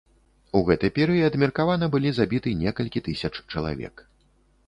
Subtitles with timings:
[0.59, 3.95] У гэты перыяд меркавана былі забіты некалькі тысяч чалавек.